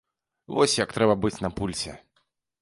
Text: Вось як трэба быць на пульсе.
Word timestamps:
Вось 0.55 0.77
як 0.83 0.95
трэба 0.99 1.17
быць 1.27 1.41
на 1.47 1.53
пульсе. 1.61 1.93